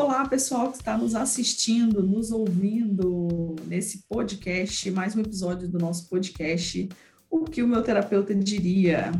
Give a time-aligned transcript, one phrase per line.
[0.00, 6.08] Olá, pessoal que está nos assistindo, nos ouvindo nesse podcast, mais um episódio do nosso
[6.08, 6.88] podcast.
[7.28, 9.10] O que o meu terapeuta diria?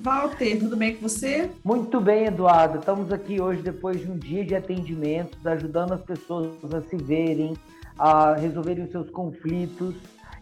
[0.00, 1.48] Walter, tudo bem com você?
[1.62, 2.80] Muito bem, Eduardo.
[2.80, 7.54] Estamos aqui hoje depois de um dia de atendimento, ajudando as pessoas a se verem,
[7.96, 9.94] a resolverem os seus conflitos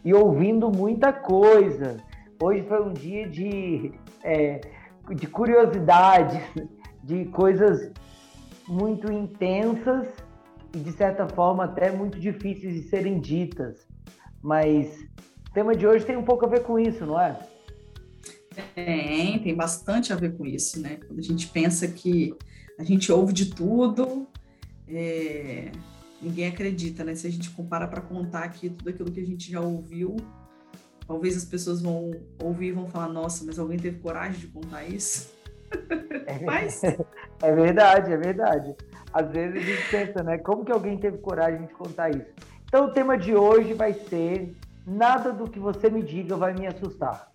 [0.02, 1.98] e ouvindo muita coisa.
[2.42, 3.92] Hoje foi um dia de,
[4.24, 4.58] é,
[5.14, 6.40] de curiosidades,
[7.04, 7.92] de coisas
[8.68, 10.06] muito intensas
[10.74, 13.86] e, de certa forma, até muito difíceis de serem ditas.
[14.42, 15.00] Mas
[15.48, 17.38] o tema de hoje tem um pouco a ver com isso, não é?
[18.74, 20.98] Tem, tem bastante a ver com isso, né?
[21.06, 22.34] Quando a gente pensa que
[22.78, 24.26] a gente ouve de tudo,
[24.88, 25.70] é...
[26.20, 27.14] ninguém acredita, né?
[27.14, 30.16] Se a gente compara para contar aqui tudo aquilo que a gente já ouviu,
[31.06, 32.10] talvez as pessoas vão
[32.42, 35.30] ouvir e vão falar: nossa, mas alguém teve coragem de contar isso?
[36.26, 36.80] É, mas...
[37.42, 38.76] é verdade, é verdade.
[39.12, 40.38] Às vezes a gente pensa, né?
[40.38, 42.30] Como que alguém teve coragem de contar isso?
[42.64, 46.66] Então, o tema de hoje vai ser: Nada do que você me diga vai me
[46.66, 47.30] assustar.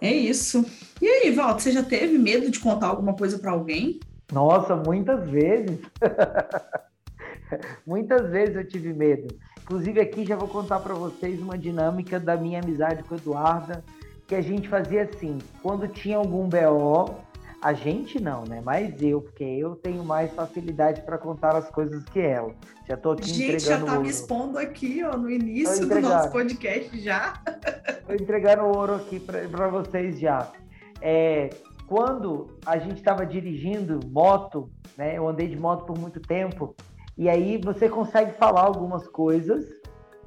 [0.00, 0.64] É isso.
[1.00, 3.98] E aí, Walter, você já teve medo de contar alguma coisa para alguém?
[4.32, 5.80] Nossa, muitas vezes.
[7.86, 9.28] muitas vezes eu tive medo.
[9.68, 13.84] Inclusive aqui já vou contar para vocês uma dinâmica da minha amizade com a Eduarda,
[14.26, 17.14] que a gente fazia assim, quando tinha algum BO,
[17.60, 18.62] a gente não, né?
[18.64, 22.54] Mas eu, porque eu tenho mais facilidade para contar as coisas que ela.
[22.88, 24.02] Já tô aqui gente, entregando já tá ouro.
[24.04, 27.34] me expondo aqui, ó, no início do nosso podcast já.
[28.06, 30.50] Tô entregando ouro aqui para vocês já.
[31.02, 31.50] É,
[31.86, 35.18] quando a gente estava dirigindo moto, né?
[35.18, 36.74] Eu andei de moto por muito tempo,
[37.18, 39.66] e aí você consegue falar algumas coisas,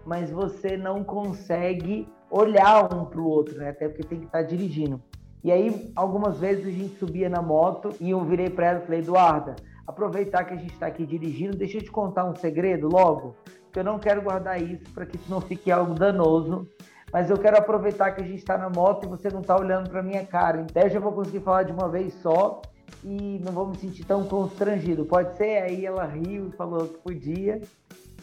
[0.05, 3.69] mas você não consegue olhar um para o outro, né?
[3.69, 5.01] Até porque tem que estar tá dirigindo.
[5.41, 8.85] E aí, algumas vezes a gente subia na moto e eu virei para ela e
[8.85, 9.55] falei, Eduarda,
[9.87, 13.37] aproveitar que a gente está aqui dirigindo, deixa eu te contar um segredo logo,
[13.71, 16.67] que eu não quero guardar isso para que isso não fique algo danoso,
[17.11, 19.89] mas eu quero aproveitar que a gente está na moto e você não está olhando
[19.89, 20.61] para minha cara.
[20.61, 22.61] Então eu já vou conseguir falar de uma vez só
[23.03, 25.05] e não vou me sentir tão constrangido.
[25.05, 25.63] Pode ser?
[25.63, 27.61] Aí ela riu e falou que podia.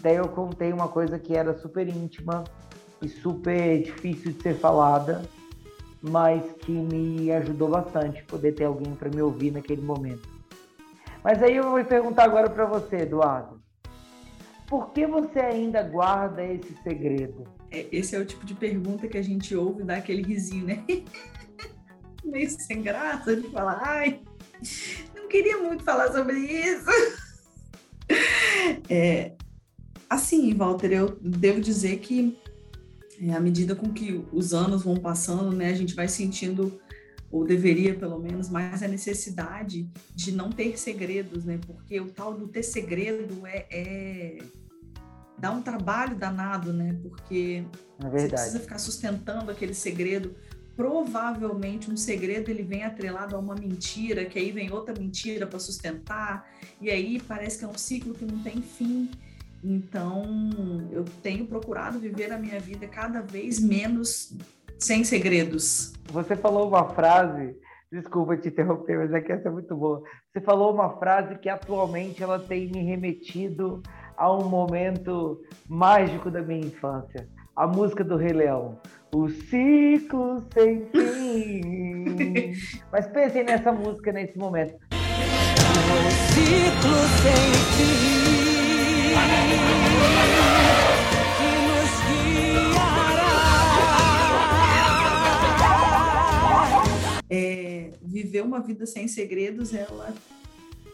[0.00, 2.44] Daí eu contei uma coisa que era super íntima
[3.02, 5.22] e super difícil de ser falada
[6.02, 10.28] mas que me ajudou bastante poder ter alguém para me ouvir naquele momento.
[11.22, 13.60] Mas aí eu vou perguntar agora para você, Eduardo.
[14.66, 17.44] Por que você ainda guarda esse segredo?
[17.70, 20.66] É, esse é o tipo de pergunta que a gente ouve e dá aquele risinho,
[20.66, 20.84] né?
[22.24, 24.20] Meio sem graça de falar, ai,
[25.14, 26.86] não queria muito falar sobre isso.
[28.88, 29.32] É,
[30.08, 32.38] assim, Walter, eu devo dizer que
[33.20, 36.80] é, à medida com que os anos vão passando, né, a gente vai sentindo,
[37.30, 41.58] ou deveria pelo menos, mais a necessidade de não ter segredos, né?
[41.66, 44.38] Porque o tal do ter segredo é, é
[45.38, 46.98] dá um trabalho danado, né?
[47.02, 47.64] Porque
[48.02, 50.34] é você precisa ficar sustentando aquele segredo.
[50.78, 55.58] Provavelmente um segredo ele vem atrelado a uma mentira, que aí vem outra mentira para
[55.58, 56.48] sustentar,
[56.80, 59.10] e aí parece que é um ciclo que não tem fim.
[59.64, 60.22] Então,
[60.92, 64.38] eu tenho procurado viver a minha vida cada vez menos
[64.78, 65.94] sem segredos.
[66.12, 67.56] Você falou uma frase,
[67.90, 70.00] desculpa te interromper, mas é que essa é muito boa.
[70.32, 73.82] Você falou uma frase que atualmente ela tem me remetido
[74.16, 77.28] a um momento mágico da minha infância.
[77.56, 78.78] A música do Rei Leão.
[79.10, 82.52] O ciclo sem fim.
[82.92, 84.74] mas pensem nessa música nesse momento.
[84.74, 88.18] O ciclo sem fim.
[97.30, 100.14] É, viver uma vida sem segredos, ela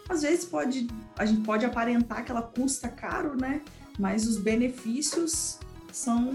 [0.09, 0.87] às vezes pode
[1.17, 3.61] a gente pode aparentar que ela custa caro, né?
[3.99, 5.59] Mas os benefícios
[5.95, 6.29] são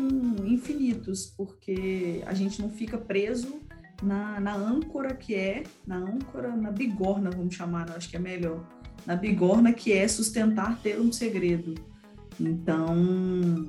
[0.46, 3.60] infinitos, porque a gente não fica preso
[4.02, 8.66] na, na âncora que é, na âncora, na bigorna, vamos chamar, acho que é melhor,
[9.06, 11.76] na bigorna que é sustentar ter um segredo.
[12.40, 13.68] Então,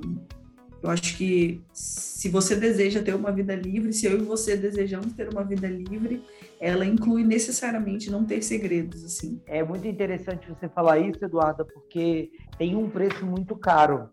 [0.81, 5.11] eu acho que se você deseja ter uma vida livre, se eu e você desejamos
[5.11, 6.23] ter uma vida livre,
[6.57, 9.41] ela inclui necessariamente não ter segredos, assim.
[9.45, 14.09] É muito interessante você falar isso, Eduarda, porque tem um preço muito caro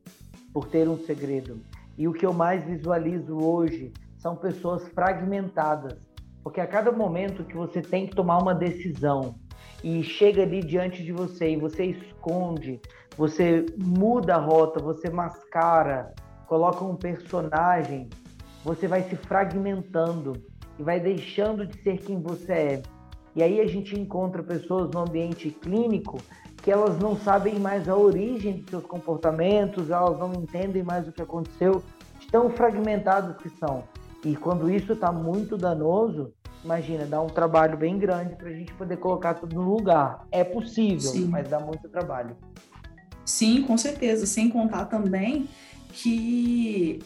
[0.58, 1.60] por ter um segredo.
[1.96, 5.96] E o que eu mais visualizo hoje são pessoas fragmentadas,
[6.42, 9.36] porque a cada momento que você tem que tomar uma decisão
[9.84, 12.80] e chega ali diante de você e você esconde,
[13.16, 16.12] você muda a rota, você mascara,
[16.48, 18.08] coloca um personagem,
[18.64, 20.32] você vai se fragmentando.
[20.76, 22.82] e vai deixando de ser quem você é.
[23.36, 26.18] E aí a gente encontra pessoas no ambiente clínico
[26.68, 31.12] que elas não sabem mais a origem de seus comportamentos, elas não entendem mais o
[31.12, 31.82] que aconteceu,
[32.30, 33.84] tão fragmentadas que são.
[34.22, 36.30] E quando isso está muito danoso,
[36.62, 40.26] imagina, dá um trabalho bem grande para a gente poder colocar tudo no lugar.
[40.30, 41.28] É possível, Sim.
[41.28, 42.36] mas dá muito trabalho.
[43.24, 44.26] Sim, com certeza.
[44.26, 45.48] Sem contar também
[45.90, 46.98] que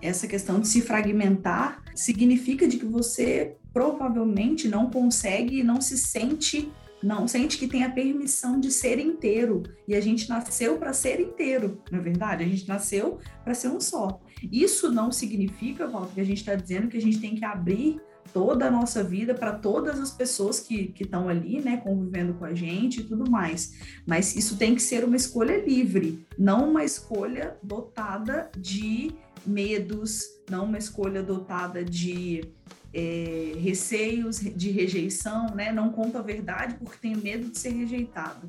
[0.00, 6.72] essa questão de se fragmentar significa de que você provavelmente não consegue, não se sente,
[7.04, 9.62] não sente que tem a permissão de ser inteiro.
[9.86, 12.42] E a gente nasceu para ser inteiro, não é verdade?
[12.42, 14.20] A gente nasceu para ser um só.
[14.50, 18.00] Isso não significa, Walter, que a gente está dizendo que a gente tem que abrir
[18.32, 22.54] toda a nossa vida para todas as pessoas que estão ali, né, convivendo com a
[22.54, 23.74] gente e tudo mais.
[24.06, 29.12] Mas isso tem que ser uma escolha livre, não uma escolha dotada de
[29.46, 32.50] medos, não uma escolha dotada de
[32.94, 35.72] é, receios de rejeição, né?
[35.72, 38.48] Não conto a verdade porque tenho medo de ser rejeitado.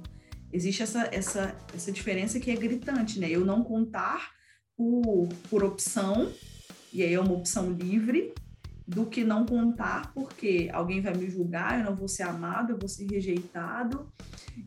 [0.53, 3.29] Existe essa, essa, essa diferença que é gritante, né?
[3.29, 4.31] Eu não contar
[4.77, 6.31] por, por opção,
[6.93, 8.33] e aí é uma opção livre,
[8.87, 12.77] do que não contar, porque alguém vai me julgar, eu não vou ser amado, eu
[12.77, 14.07] vou ser rejeitado,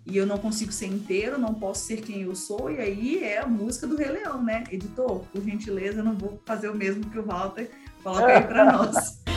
[0.04, 3.38] e eu não consigo ser inteiro, não posso ser quem eu sou, e aí é
[3.38, 4.64] a música do Rei Leão, né?
[4.72, 7.70] Editor, por gentileza, eu não vou fazer o mesmo que o Walter
[8.02, 9.27] coloca aí para nós.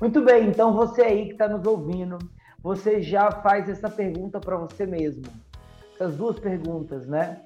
[0.00, 2.18] Muito bem, então você aí que está nos ouvindo,
[2.62, 5.24] você já faz essa pergunta para você mesmo.
[5.94, 7.42] Essas duas perguntas, né?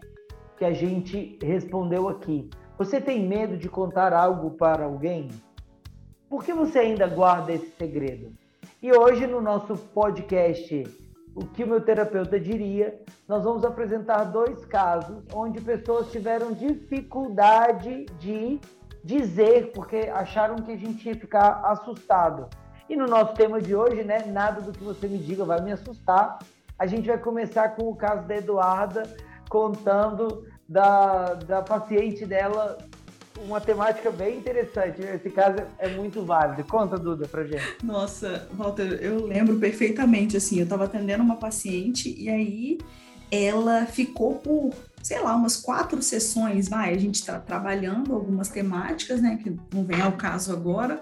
[0.57, 2.49] Que a gente respondeu aqui.
[2.79, 5.29] Você tem medo de contar algo para alguém?
[6.29, 8.33] Por que você ainda guarda esse segredo?
[8.83, 10.85] E hoje, no nosso podcast,
[11.34, 18.05] O que o meu terapeuta diria, nós vamos apresentar dois casos onde pessoas tiveram dificuldade
[18.19, 18.61] de
[19.02, 22.49] dizer porque acharam que a gente ia ficar assustado.
[22.88, 25.73] E no nosso tema de hoje, né, nada do que você me diga vai me
[25.73, 26.38] assustar.
[26.79, 29.02] A gente vai começar com o caso da Eduarda
[29.49, 32.78] contando da, da paciente dela
[33.38, 35.00] uma temática bem interessante.
[35.02, 36.64] Esse caso é muito válido.
[36.64, 37.62] Conta, Duda, pra gente.
[37.82, 42.79] Nossa, Walter, eu lembro perfeitamente, assim, eu estava atendendo uma paciente e aí
[43.31, 49.23] ela ficou por, sei lá, umas quatro sessões, vai, a gente está trabalhando algumas temáticas,
[49.23, 51.00] né, que não vem ao caso agora,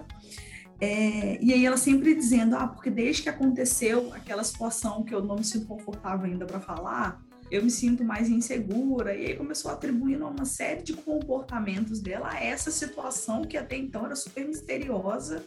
[0.79, 5.21] é, e aí ela sempre dizendo, ah, porque desde que aconteceu aquela situação que eu
[5.21, 9.13] não me sinto confortável ainda para falar, eu me sinto mais insegura.
[9.13, 14.05] E aí começou atribuindo uma série de comportamentos dela a essa situação que até então
[14.05, 15.43] era super misteriosa.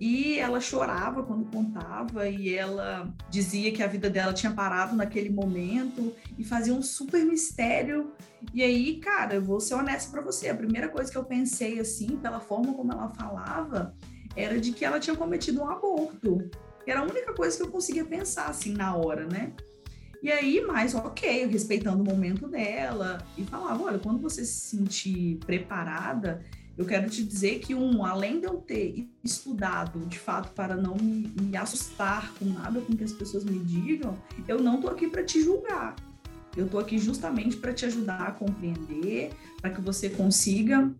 [0.00, 5.28] E ela chorava quando contava, e ela dizia que a vida dela tinha parado naquele
[5.28, 8.10] momento, e fazia um super mistério.
[8.54, 11.78] E aí, cara, eu vou ser honesta para você: a primeira coisa que eu pensei,
[11.78, 13.94] assim, pela forma como ela falava,
[14.34, 16.38] era de que ela tinha cometido um aborto.
[16.86, 19.52] Era a única coisa que eu conseguia pensar assim na hora, né?
[20.24, 25.36] E aí, mais ok, respeitando o momento dela, e falava: olha, quando você se sentir
[25.44, 26.42] preparada,
[26.78, 30.96] eu quero te dizer que, um, além de eu ter estudado de fato para não
[30.96, 34.16] me, me assustar com nada com que as pessoas me digam,
[34.48, 35.94] eu não tô aqui para te julgar.
[36.56, 40.90] Eu tô aqui justamente para te ajudar a compreender, para que você consiga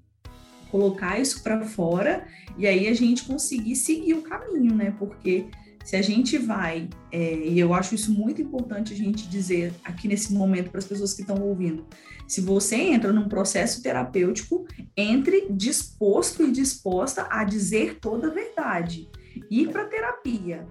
[0.71, 4.95] colocar isso para fora e aí a gente conseguir seguir o caminho, né?
[4.99, 5.47] Porque
[5.85, 10.09] se a gente vai, é, e eu acho isso muito importante a gente dizer aqui
[10.09, 11.87] nesse momento para as pessoas que estão ouvindo,
[12.27, 19.09] se você entra num processo terapêutico, entre disposto e disposta a dizer toda a verdade.
[19.51, 20.67] Ir para terapia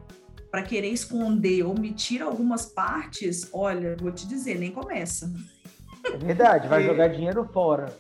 [0.54, 5.34] para querer esconder, omitir algumas partes, olha, vou te dizer, nem começa.
[6.06, 7.92] É verdade, vai jogar dinheiro fora.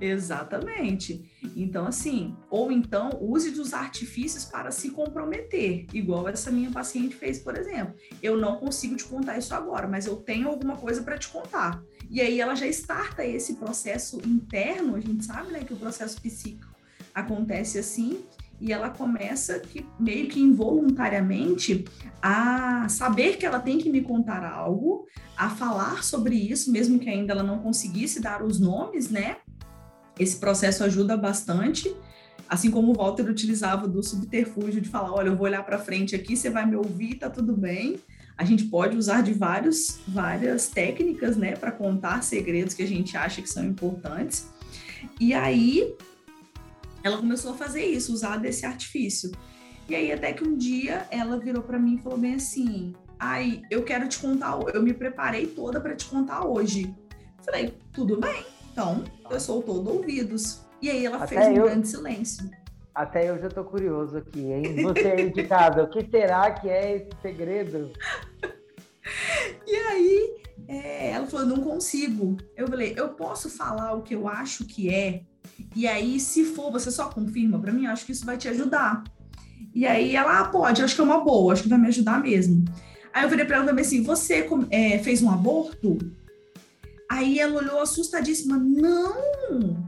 [0.00, 1.30] Exatamente.
[1.56, 7.38] Então, assim, ou então use dos artifícios para se comprometer, igual essa minha paciente fez,
[7.38, 7.94] por exemplo.
[8.22, 11.82] Eu não consigo te contar isso agora, mas eu tenho alguma coisa para te contar.
[12.10, 16.20] E aí ela já starta esse processo interno, a gente sabe, né, que o processo
[16.20, 16.74] psíquico
[17.14, 18.24] acontece assim,
[18.60, 21.84] e ela começa que meio que involuntariamente
[22.20, 27.08] a saber que ela tem que me contar algo, a falar sobre isso, mesmo que
[27.08, 29.36] ainda ela não conseguisse dar os nomes, né?
[30.18, 31.94] Esse processo ajuda bastante,
[32.48, 36.14] assim como o Walter utilizava do subterfúgio de falar, olha, eu vou olhar para frente
[36.14, 37.98] aqui, você vai me ouvir, tá tudo bem.
[38.36, 43.16] A gente pode usar de vários, várias técnicas, né, para contar segredos que a gente
[43.16, 44.48] acha que são importantes.
[45.20, 45.94] E aí
[47.02, 49.32] ela começou a fazer isso, usar desse artifício.
[49.88, 53.62] E aí até que um dia ela virou para mim e falou bem assim: Aí,
[53.68, 56.94] eu quero te contar, eu me preparei toda para te contar hoje.
[57.44, 58.44] Falei, tudo bem,
[58.78, 60.60] então eu sou todo ouvidos.
[60.80, 61.64] E aí ela Até fez um eu...
[61.64, 62.48] grande silêncio.
[62.94, 64.82] Até eu já tô curioso aqui, hein?
[64.82, 67.92] Você aí de casa, o que será que é esse segredo?
[69.66, 72.36] E aí, é, ela falou, não consigo.
[72.56, 75.22] Eu falei, eu posso falar o que eu acho que é?
[75.74, 79.04] E aí, se for, você só confirma para mim, acho que isso vai te ajudar.
[79.74, 82.20] E aí ela, ah, pode, acho que é uma boa, acho que vai me ajudar
[82.20, 82.64] mesmo.
[83.12, 85.98] Aí eu virei para ela também assim, você é, fez um aborto?
[87.10, 89.86] Aí ela olhou assustadíssima, não!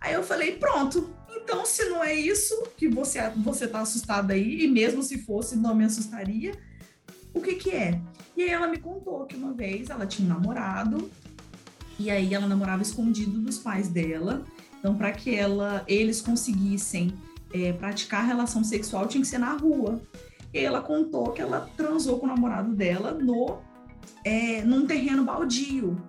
[0.00, 4.64] Aí eu falei, pronto, então, se não é isso que você você tá assustada aí,
[4.64, 6.52] e mesmo se fosse, não me assustaria,
[7.32, 8.00] o que que é?
[8.36, 11.10] E aí ela me contou que uma vez ela tinha um namorado,
[11.98, 14.44] e aí ela namorava escondido dos pais dela.
[14.78, 17.12] Então, para que ela, eles conseguissem
[17.52, 20.00] é, praticar relação sexual, tinha que ser na rua.
[20.52, 23.58] E aí ela contou que ela transou com o namorado dela no,
[24.24, 26.00] é, num terreno baldio.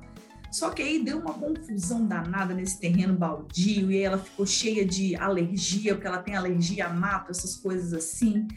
[0.52, 5.16] Só que aí deu uma confusão danada nesse terreno baldio e ela ficou cheia de
[5.16, 8.48] alergia, porque ela tem alergia a mato, essas coisas assim.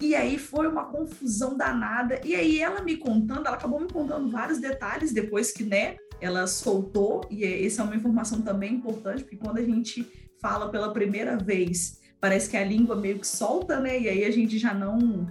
[0.00, 2.20] E aí foi uma confusão danada.
[2.24, 6.48] E aí ela me contando, ela acabou me contando vários detalhes depois que, né, ela
[6.48, 7.24] soltou.
[7.30, 10.04] E essa é uma informação também importante, porque quando a gente
[10.40, 14.00] fala pela primeira vez, parece que a língua meio que solta, né?
[14.00, 15.26] E aí a gente já não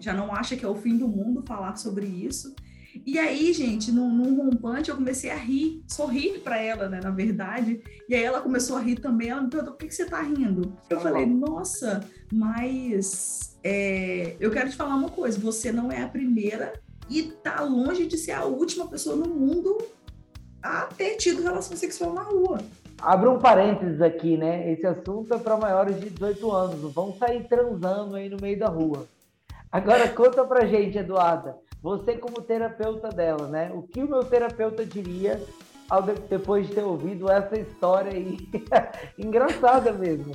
[0.00, 2.54] já não acha que é o fim do mundo falar sobre isso.
[3.06, 7.10] E aí, gente, num, num rompante, eu comecei a rir, sorrir para ela, né, na
[7.10, 7.82] verdade.
[8.08, 9.28] E aí ela começou a rir também.
[9.28, 10.76] Ela me perguntou: por que, que você tá rindo?
[10.88, 12.00] Eu tá falei: nossa,
[12.32, 16.72] mas é, eu quero te falar uma coisa: você não é a primeira
[17.08, 19.78] e tá longe de ser a última pessoa no mundo
[20.62, 22.58] a ter tido relação sexual na rua.
[23.00, 24.70] Abra um parênteses aqui, né?
[24.72, 26.82] Esse assunto é para maiores de 18 anos.
[26.82, 29.06] Não vão sair transando aí no meio da rua.
[29.72, 33.70] Agora conta pra gente, Eduarda você como terapeuta dela, né?
[33.72, 35.42] O que o meu terapeuta diria
[35.88, 38.38] ao de, depois de ter ouvido essa história aí?
[39.18, 40.34] Engraçada mesmo.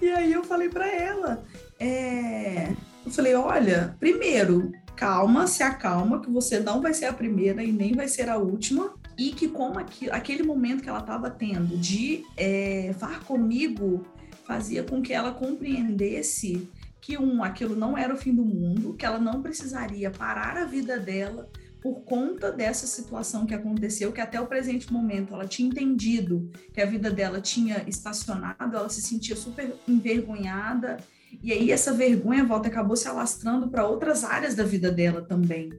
[0.00, 1.42] E aí eu falei para ela,
[1.80, 2.70] é...
[3.04, 7.72] eu falei, olha, primeiro, calma, se acalma, que você não vai ser a primeira e
[7.72, 11.76] nem vai ser a última, e que como aqui, aquele momento que ela estava tendo
[11.76, 12.94] de é,
[13.26, 14.04] comigo
[14.44, 16.68] fazia com que ela compreendesse
[17.06, 20.64] que um, aquilo não era o fim do mundo, que ela não precisaria parar a
[20.64, 21.48] vida dela
[21.80, 26.80] por conta dessa situação que aconteceu, que até o presente momento ela tinha entendido que
[26.80, 30.96] a vida dela tinha estacionado, ela se sentia super envergonhada,
[31.40, 35.70] e aí essa vergonha volta acabou se alastrando para outras áreas da vida dela também,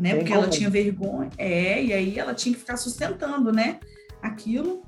[0.00, 0.14] né?
[0.14, 3.78] Porque ela tinha vergonha, é, e aí ela tinha que ficar sustentando, né?
[4.22, 4.86] Aquilo.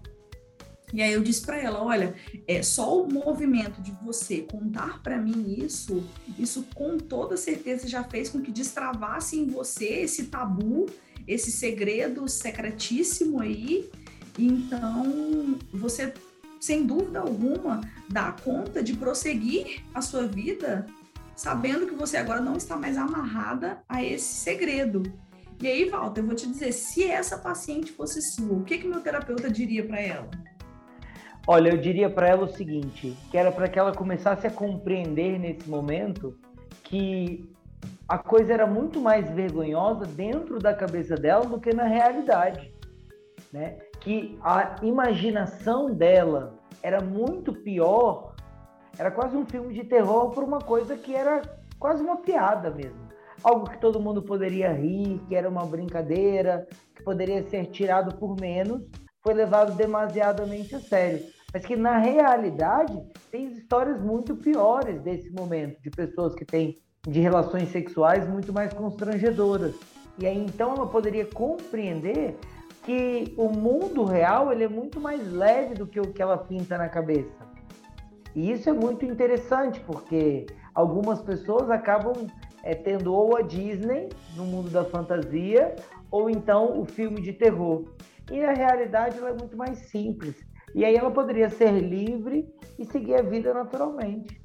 [0.93, 2.14] E aí eu disse para ela, olha,
[2.47, 6.05] é só o movimento de você contar para mim isso,
[6.38, 10.87] isso com toda certeza já fez com que destravasse em você esse tabu,
[11.26, 13.91] esse segredo secretíssimo aí.
[14.38, 16.12] Então, você
[16.61, 20.87] sem dúvida alguma dá conta de prosseguir a sua vida
[21.37, 25.03] sabendo que você agora não está mais amarrada a esse segredo.
[25.61, 28.87] E aí, Walter, eu vou te dizer, se essa paciente fosse sua, o que que
[28.87, 30.31] meu terapeuta diria para ela?
[31.46, 35.38] Olha, eu diria para ela o seguinte, que era para que ela começasse a compreender
[35.38, 36.34] nesse momento
[36.84, 37.46] que
[38.08, 42.72] a coisa era muito mais vergonhosa dentro da cabeça dela do que na realidade,
[43.52, 43.76] né?
[44.00, 48.34] Que a imaginação dela era muito pior,
[48.98, 51.42] era quase um filme de terror por uma coisa que era
[51.78, 53.04] quase uma piada mesmo.
[53.42, 58.34] Algo que todo mundo poderia rir, que era uma brincadeira, que poderia ser tirado por
[58.40, 58.82] menos,
[59.25, 63.00] foi levado demasiadamente a sério mas que na realidade
[63.31, 66.76] tem histórias muito piores desse momento, de pessoas que têm
[67.07, 69.73] de relações sexuais muito mais constrangedoras.
[70.19, 72.37] E aí então ela poderia compreender
[72.83, 76.76] que o mundo real ele é muito mais leve do que o que ela pinta
[76.76, 77.31] na cabeça.
[78.35, 82.26] E isso é muito interessante, porque algumas pessoas acabam
[82.64, 85.76] é, tendo ou a Disney no mundo da fantasia,
[86.11, 87.85] ou então o filme de terror.
[88.31, 90.37] E na realidade é muito mais simples.
[90.75, 94.43] E aí ela poderia ser livre e seguir a vida naturalmente.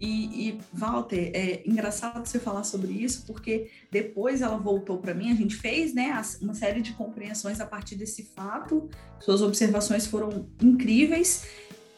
[0.00, 5.32] E, e, Walter, é engraçado você falar sobre isso, porque depois ela voltou para mim,
[5.32, 10.48] a gente fez né, uma série de compreensões a partir desse fato, suas observações foram
[10.62, 11.48] incríveis,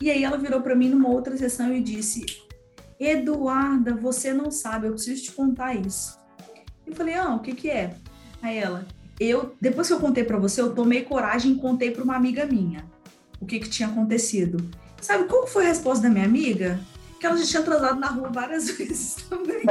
[0.00, 2.24] e aí ela virou para mim numa outra sessão e disse:
[2.98, 6.18] Eduarda, você não sabe, eu preciso te contar isso.
[6.86, 7.94] Eu falei: Ah, o que, que é?
[8.40, 8.86] Aí ela,
[9.20, 12.46] eu, depois que eu contei para você, eu tomei coragem e contei para uma amiga
[12.46, 12.84] minha
[13.38, 14.58] o que, que tinha acontecido.
[15.00, 16.80] Sabe qual foi a resposta da minha amiga?
[17.18, 19.62] Que ela já tinha transado na rua várias vezes também.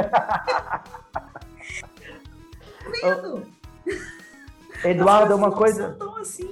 [3.02, 3.46] Medo.
[4.84, 5.96] Eduardo, uma coisa.
[6.20, 6.50] Assim.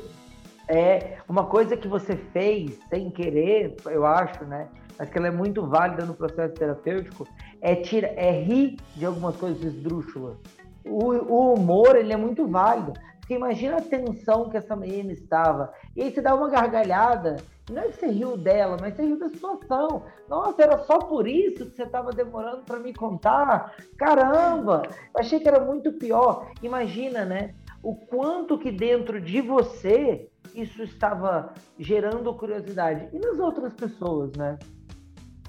[0.68, 4.68] É, uma coisa que você fez sem querer, eu acho, né?
[4.98, 7.26] Mas que ela é muito válida no processo terapêutico,
[7.60, 10.36] é, tira, é rir de algumas coisas esdrúxulas.
[10.88, 12.92] O, o humor, ele é muito válido.
[13.18, 15.72] Porque imagina a tensão que essa menina estava.
[15.94, 17.36] E aí você dá uma gargalhada,
[17.70, 20.04] não é que você riu dela, mas você riu da situação.
[20.28, 23.76] Nossa, era só por isso que você estava demorando para me contar?
[23.98, 24.82] Caramba!
[25.14, 26.50] Eu achei que era muito pior.
[26.62, 27.54] Imagina, né?
[27.82, 33.08] O quanto que dentro de você isso estava gerando curiosidade.
[33.12, 34.58] E nas outras pessoas, né?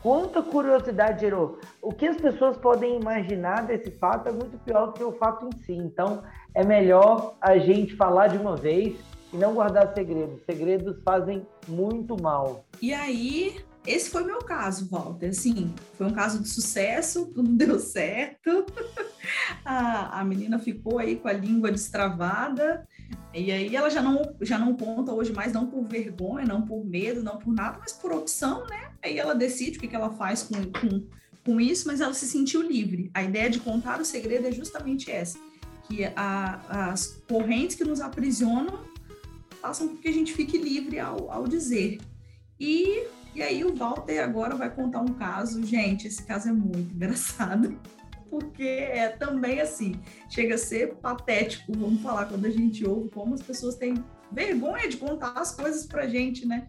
[0.01, 1.59] Quanta curiosidade gerou.
[1.81, 5.47] O que as pessoas podem imaginar desse fato é muito pior do que o fato
[5.47, 5.73] em si.
[5.73, 8.97] Então, é melhor a gente falar de uma vez
[9.33, 10.41] e não guardar segredos.
[10.45, 12.63] Segredos fazem muito mal.
[12.81, 15.29] E aí, esse foi meu caso, Walter.
[15.29, 18.65] Assim, foi um caso de sucesso, tudo deu certo.
[19.65, 22.87] a, a menina ficou aí com a língua destravada.
[23.33, 26.83] E aí ela já não, já não conta hoje mais, não por vergonha, não por
[26.83, 28.91] medo, não por nada, mas por opção, né?
[29.03, 31.05] Aí ela decide o que, que ela faz com, com,
[31.45, 33.09] com isso, mas ela se sentiu livre.
[33.13, 35.37] A ideia de contar o segredo é justamente essa
[35.89, 38.79] que a, as correntes que nos aprisionam
[39.59, 41.99] façam com que a gente fique livre ao, ao dizer.
[42.59, 46.93] E, e aí o Walter agora vai contar um caso, gente, esse caso é muito
[46.93, 47.77] engraçado,
[48.29, 53.33] porque é também assim, chega a ser patético, vamos falar, quando a gente ouve como
[53.33, 56.67] as pessoas têm vergonha de contar as coisas pra gente, né?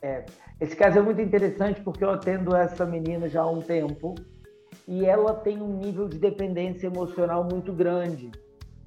[0.00, 0.24] É,
[0.60, 4.14] esse caso é muito interessante porque eu atendo essa menina já há um tempo
[4.86, 8.30] e ela tem um nível de dependência emocional muito grande.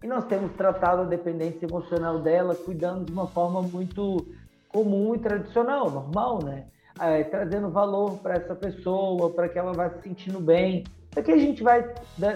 [0.04, 4.26] E nós temos tratado a dependência emocional dela cuidando de uma forma muito
[4.68, 6.66] comum e tradicional, normal, né?
[7.00, 10.84] É, trazendo valor para essa pessoa, para que ela vá se sentindo bem.
[11.16, 11.94] Aqui a gente vai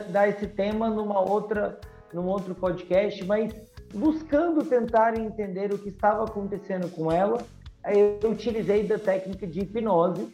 [0.09, 1.79] dar esse tema numa outra,
[2.13, 3.53] num outro podcast, mas
[3.93, 7.39] buscando tentar entender o que estava acontecendo com ela,
[7.85, 10.33] eu utilizei da técnica de hipnose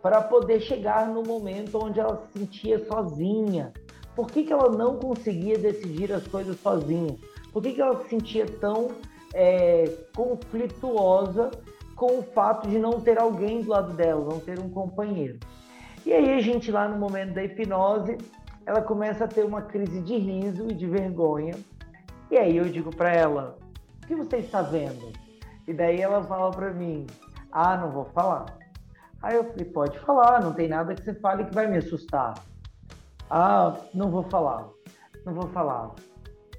[0.00, 3.72] para poder chegar no momento onde ela se sentia sozinha.
[4.14, 7.16] Por que, que ela não conseguia decidir as coisas sozinha?
[7.52, 8.92] Por que, que ela se sentia tão
[9.34, 11.50] é, conflituosa
[11.96, 15.40] com o fato de não ter alguém do lado dela, não ter um companheiro?
[16.06, 18.16] E aí a gente lá no momento da hipnose,
[18.64, 21.56] ela começa a ter uma crise de riso e de vergonha.
[22.30, 23.58] E aí eu digo para ela:
[24.02, 25.12] "O que você está vendo?"
[25.66, 27.08] E daí ela fala para mim:
[27.50, 28.46] "Ah, não vou falar."
[29.20, 32.34] Aí eu falei, pode falar, não tem nada que você fale que vai me assustar.
[33.28, 34.68] Ah, não vou falar,
[35.24, 35.90] não vou falar.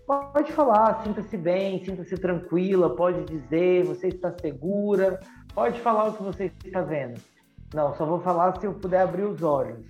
[0.06, 5.20] Pode falar, sinta-se bem, sinta-se tranquila, pode dizer, você está segura,
[5.54, 7.22] pode falar o que você está vendo.
[7.73, 9.86] Não, só vou falar se eu puder abrir os olhos.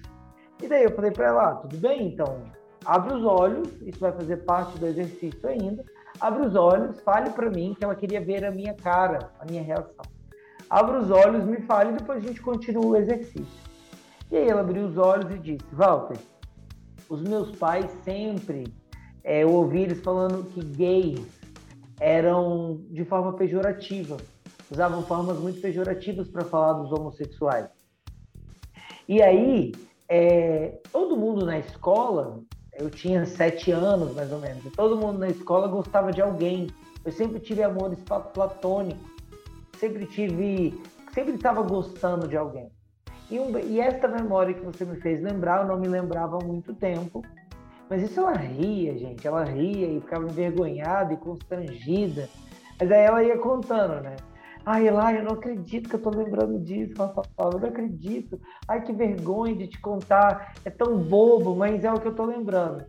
[0.61, 2.43] E daí eu falei para ela, ah, tudo bem, então
[2.85, 5.83] abre os olhos, isso vai fazer parte do exercício ainda.
[6.19, 9.61] Abre os olhos, fale para mim que ela queria ver a minha cara, a minha
[9.61, 10.17] reação
[10.69, 13.67] abra os olhos, me fale e depois a gente continua o exercício.
[14.29, 16.17] E aí ela abriu os olhos e disse, Walter,
[17.09, 18.65] os meus pais sempre,
[19.23, 21.25] é, eu ouvi eles falando que gays
[21.99, 24.17] eram de forma pejorativa,
[24.69, 27.67] usavam formas muito pejorativas para falar dos homossexuais.
[29.08, 29.73] E aí,
[30.10, 32.41] é, todo mundo na escola,
[32.73, 36.67] eu tinha sete anos mais ou menos, todo mundo na escola gostava de alguém.
[37.06, 37.99] Eu sempre tive amores
[38.34, 39.17] platônicos
[39.77, 40.82] sempre tive,
[41.13, 42.69] sempre estava gostando de alguém.
[43.30, 46.43] E, um, e esta memória que você me fez lembrar, eu não me lembrava há
[46.43, 47.23] muito tempo.
[47.89, 49.25] Mas isso ela ria, gente.
[49.25, 52.27] Ela ria e ficava envergonhada e constrangida.
[52.80, 54.15] Mas aí ela ia contando, né?
[54.69, 56.93] Ai, Ela, eu não acredito que eu tô lembrando disso.
[56.99, 58.38] Eu não acredito.
[58.67, 60.56] Ai, que vergonha de te contar.
[60.65, 62.84] É tão bobo, mas é o que eu tô lembrando.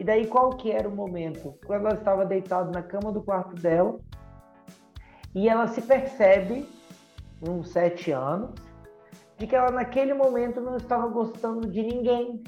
[0.00, 1.54] E daí, qual que era o momento?
[1.66, 4.00] Quando ela estava deitada na cama do quarto dela,
[5.34, 6.66] e ela se percebe,
[7.46, 8.54] uns sete anos,
[9.36, 12.42] de que ela naquele momento não estava gostando de ninguém.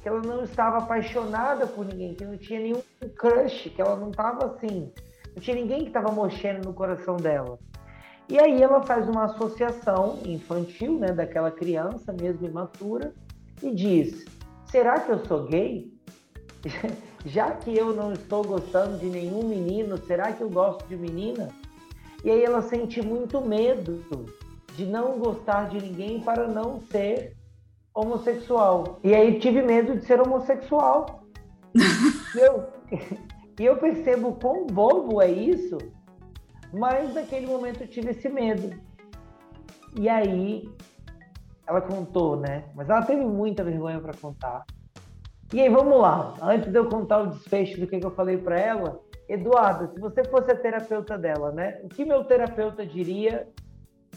[0.00, 2.82] Que ela não estava apaixonada por ninguém, que não tinha nenhum
[3.18, 4.90] crush, que ela não estava assim.
[5.34, 7.58] Não tinha ninguém que estava mochendo no coração dela.
[8.28, 13.12] E aí ela faz uma associação infantil, né, daquela criança mesmo imatura,
[13.62, 14.24] e diz:
[14.66, 15.92] será que eu sou gay?
[17.26, 21.48] já que eu não estou gostando de nenhum menino, será que eu gosto de menina?
[22.24, 24.04] E aí ela sente muito medo
[24.76, 27.36] de não gostar de ninguém para não ser
[27.94, 29.00] homossexual.
[29.02, 31.24] E aí tive medo de ser homossexual.
[31.74, 32.64] e, eu,
[33.62, 35.78] e eu percebo quão bobo é isso,
[36.72, 38.76] mas naquele momento eu tive esse medo.
[39.96, 40.68] E aí
[41.64, 42.64] ela contou, né?
[42.74, 44.64] Mas ela teve muita vergonha para contar.
[45.54, 46.34] E aí, vamos lá.
[46.42, 50.00] Antes de eu contar o desfecho do que, que eu falei para ela, Eduardo, se
[50.00, 51.78] você fosse a terapeuta dela, né?
[51.84, 53.46] O que meu terapeuta diria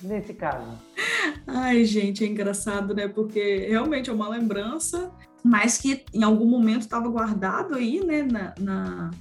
[0.01, 0.75] nesse caso?
[1.45, 3.07] Ai, gente, é engraçado, né?
[3.07, 5.11] Porque realmente é uma lembrança,
[5.43, 9.11] mas que em algum momento estava guardado aí, né, na, na,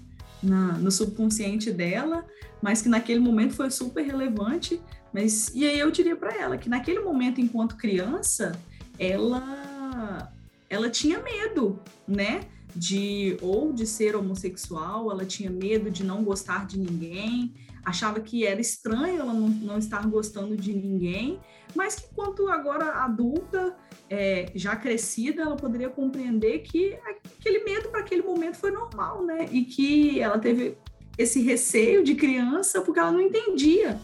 [0.45, 2.25] na, no subconsciente dela,
[2.63, 4.81] mas que naquele momento foi super relevante.
[5.13, 8.53] Mas e aí eu diria para ela que naquele momento, enquanto criança,
[8.99, 10.33] ela
[10.69, 12.43] ela tinha medo, né?
[12.75, 17.55] De ou de ser homossexual, ela tinha medo de não gostar de ninguém,
[17.85, 21.39] achava que era estranho ela não, não estar gostando de ninguém,
[21.75, 23.77] mas que quanto agora adulta,
[24.09, 29.49] é, já crescida, ela poderia compreender que aquele medo para aquele momento foi normal, né?
[29.51, 30.77] E que ela teve
[31.17, 34.01] esse receio de criança porque ela não entendia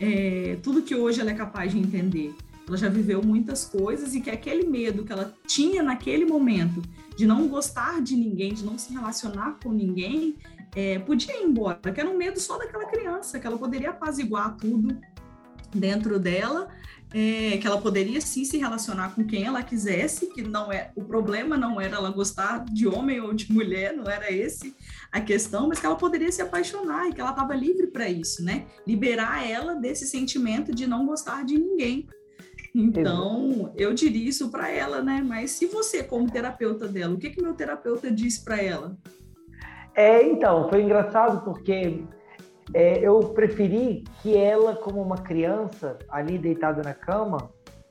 [0.00, 2.34] é, tudo que hoje ela é capaz de entender.
[2.66, 6.82] Ela já viveu muitas coisas e que aquele medo que ela tinha naquele momento
[7.16, 10.36] de não gostar de ninguém, de não se relacionar com ninguém,
[10.74, 14.56] é, podia ir embora, que era um medo só daquela criança, que ela poderia apaziguar
[14.56, 14.98] tudo
[15.74, 16.68] dentro dela,
[17.18, 21.02] é, que ela poderia sim se relacionar com quem ela quisesse, que não é o
[21.02, 24.76] problema não era ela gostar de homem ou de mulher, não era esse
[25.10, 28.44] a questão, mas que ela poderia se apaixonar e que ela estava livre para isso,
[28.44, 28.66] né?
[28.86, 32.06] Liberar ela desse sentimento de não gostar de ninguém.
[32.74, 35.24] Então, eu diria isso para ela, né?
[35.26, 38.94] Mas se você, como terapeuta dela, o que que meu terapeuta disse para ela?
[39.94, 42.04] É, então, foi engraçado porque
[42.74, 47.50] é, eu preferi que ela, como uma criança ali deitada na cama,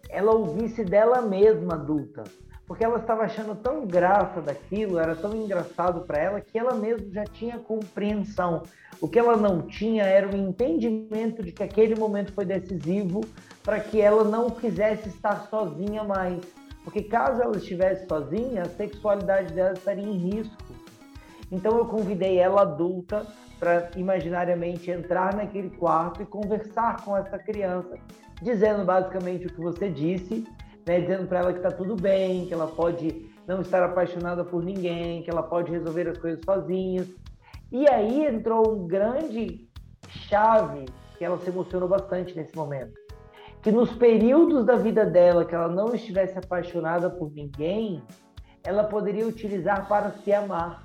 [0.09, 2.23] ela ouvisse dela mesma adulta,
[2.67, 7.11] porque ela estava achando tão graça daquilo, era tão engraçado para ela que ela mesma
[7.11, 8.63] já tinha compreensão.
[8.99, 13.21] O que ela não tinha era o entendimento de que aquele momento foi decisivo
[13.63, 16.41] para que ela não quisesse estar sozinha mais.
[16.83, 20.55] Porque caso ela estivesse sozinha, a sexualidade dela estaria em risco.
[21.51, 23.25] Então eu convidei ela adulta
[23.59, 27.97] para imaginariamente entrar naquele quarto e conversar com essa criança,
[28.41, 30.43] dizendo basicamente o que você disse,
[30.85, 34.63] né, dizendo para ela que está tudo bem, que ela pode não estar apaixonada por
[34.63, 37.05] ninguém, que ela pode resolver as coisas sozinha.
[37.71, 39.67] E aí entrou um grande
[40.07, 40.85] chave
[41.17, 42.93] que ela se emocionou bastante nesse momento.
[43.61, 48.03] Que nos períodos da vida dela que ela não estivesse apaixonada por ninguém,
[48.63, 50.83] ela poderia utilizar para se amar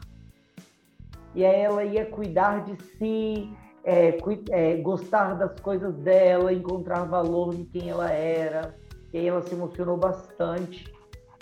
[1.35, 3.51] e aí ela ia cuidar de si,
[3.85, 4.17] é,
[4.51, 8.75] é, gostar das coisas dela, encontrar valor em quem ela era.
[9.13, 10.93] E aí ela se emocionou bastante,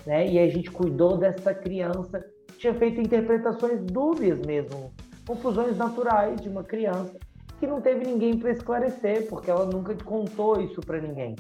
[0.07, 0.27] né?
[0.27, 2.25] E a gente cuidou dessa criança,
[2.57, 4.93] tinha feito interpretações dúbias mesmo,
[5.27, 7.19] confusões naturais de uma criança
[7.59, 11.35] que não teve ninguém para esclarecer, porque ela nunca contou isso para ninguém.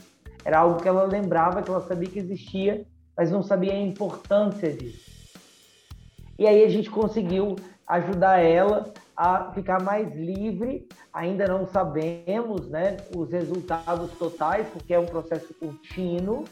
[0.45, 2.85] Era algo que ela lembrava, que ela sabia que existia,
[3.17, 5.09] mas não sabia a importância disso.
[6.39, 7.57] E aí a gente conseguiu
[7.88, 10.87] ajudar ela a ficar mais livre.
[11.12, 16.44] Ainda não sabemos né, os resultados totais, porque é um processo contínuo.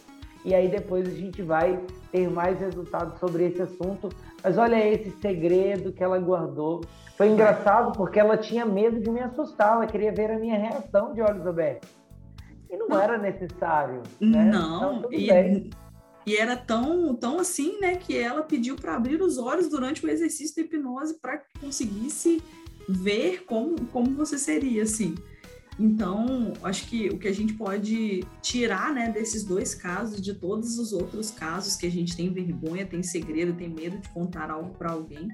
[0.44, 4.08] E aí depois a gente vai ter mais resultados sobre esse assunto.
[4.42, 6.82] Mas olha esse segredo que ela guardou.
[7.16, 11.14] Foi engraçado porque ela tinha medo de me assustar, ela queria ver a minha reação
[11.14, 11.88] de olhos abertos.
[12.70, 13.00] E não, não.
[13.00, 14.02] era necessário.
[14.20, 14.44] Né?
[14.44, 15.70] Não, então, e,
[16.26, 20.08] e era tão, tão assim, né, que ela pediu para abrir os olhos durante o
[20.10, 22.42] exercício de hipnose para que conseguisse
[22.88, 25.14] ver como, como você seria, assim.
[25.78, 30.78] Então, acho que o que a gente pode tirar, né, desses dois casos, de todos
[30.78, 34.74] os outros casos que a gente tem vergonha, tem segredo, tem medo de contar algo
[34.74, 35.28] para alguém,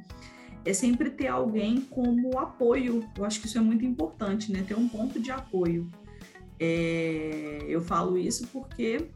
[0.65, 3.09] é sempre ter alguém como apoio.
[3.17, 5.89] Eu acho que isso é muito importante, né, ter um ponto de apoio.
[6.61, 9.09] É, eu falo isso porque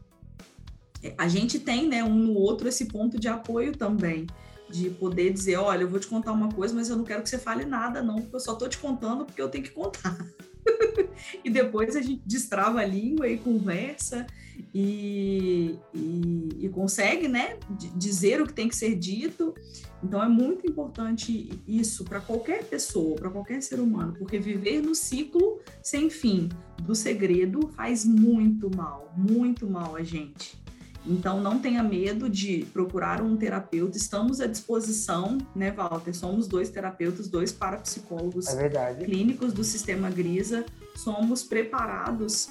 [1.17, 4.27] a gente tem, né, um no outro esse ponto de apoio também,
[4.69, 7.29] de poder dizer, olha, eu vou te contar uma coisa, mas eu não quero que
[7.29, 10.17] você fale nada, não, porque eu só estou te contando porque eu tenho que contar.
[11.43, 14.27] e depois a gente destrava a língua e conversa
[14.73, 17.57] e, e, e consegue, né,
[17.95, 19.53] dizer o que tem que ser dito.
[20.03, 24.93] Então é muito importante isso para qualquer pessoa, para qualquer ser humano, porque viver no
[24.93, 26.49] ciclo sem fim
[26.83, 30.66] do segredo faz muito mal, muito mal a gente.
[31.07, 33.97] Então, não tenha medo de procurar um terapeuta.
[33.97, 36.13] Estamos à disposição, né, Walter?
[36.13, 40.65] Somos dois terapeutas, dois parapsicólogos é clínicos do Sistema Grisa.
[40.95, 42.49] Somos preparados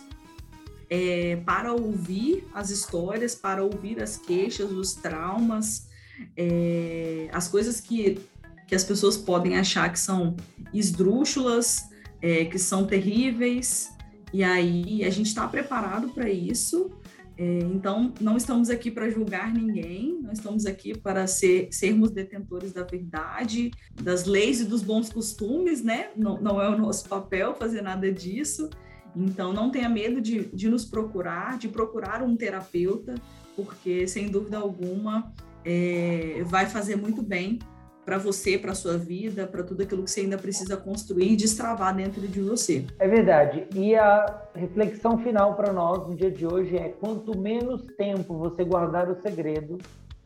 [0.88, 5.88] é, para ouvir as histórias, para ouvir as queixas, os traumas,
[6.36, 8.18] é, as coisas que,
[8.66, 10.34] que as pessoas podem achar que são
[10.72, 11.90] esdrúxulas,
[12.22, 13.90] é, que são terríveis.
[14.32, 16.90] E aí, a gente está preparado para isso
[17.38, 22.82] então, não estamos aqui para julgar ninguém, nós estamos aqui para ser, sermos detentores da
[22.82, 23.70] verdade,
[24.02, 26.10] das leis e dos bons costumes, né?
[26.16, 28.70] Não, não é o nosso papel fazer nada disso.
[29.14, 33.14] Então, não tenha medo de, de nos procurar, de procurar um terapeuta,
[33.54, 35.32] porque, sem dúvida alguma,
[35.64, 37.58] é, vai fazer muito bem
[38.06, 41.94] para você, para sua vida, para tudo aquilo que você ainda precisa construir e destravar
[41.94, 42.86] dentro de você.
[43.00, 43.66] É verdade.
[43.74, 48.64] E a reflexão final para nós no dia de hoje é: quanto menos tempo você
[48.64, 49.76] guardar o segredo,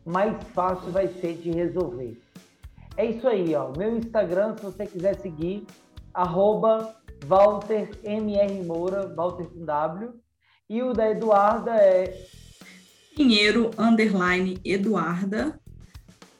[0.05, 2.21] mais fácil vai ser de resolver.
[2.95, 3.73] É isso aí, ó.
[3.75, 5.65] Meu Instagram, se você quiser seguir,
[6.13, 6.95] arroba
[8.65, 10.13] Moura, Walter com W.
[10.69, 12.13] E o da Eduarda é
[13.15, 15.60] Pinheiro underline Eduarda.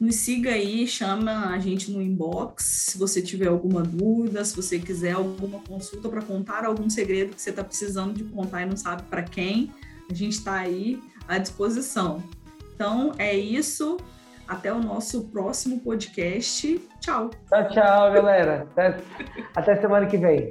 [0.01, 4.79] Nos siga aí, chama a gente no inbox se você tiver alguma dúvida, se você
[4.79, 8.75] quiser alguma consulta para contar algum segredo que você está precisando de contar e não
[8.75, 9.71] sabe para quem,
[10.09, 12.23] a gente está aí à disposição.
[12.73, 13.97] Então é isso.
[14.47, 16.81] Até o nosso próximo podcast.
[16.99, 17.29] Tchau.
[17.47, 18.67] Tchau, tchau, galera.
[18.71, 18.97] Até,
[19.55, 20.49] até semana que vem.